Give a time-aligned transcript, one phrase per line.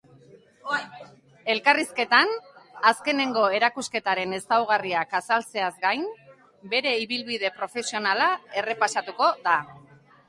[1.53, 2.31] Elkarrizketan,
[2.93, 6.09] azkenengo erakusketaren ezaugarriak azaltzeaz gain,
[6.75, 8.31] bere ibilbide profesionala
[8.65, 9.59] errepasatuko da.